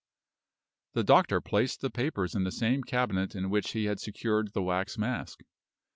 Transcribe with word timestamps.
The 0.93 1.03
doctor 1.03 1.39
placed 1.41 1.81
the 1.81 1.91
papers 1.91 2.33
in 2.33 2.43
the 2.43 2.51
same 2.51 2.81
cabinet 2.81 3.35
in 3.35 3.51
which 3.51 3.73
he 3.73 3.85
had 3.85 3.99
secured 3.99 4.53
the 4.53 4.63
wax 4.63 4.97
mask. 4.97 5.43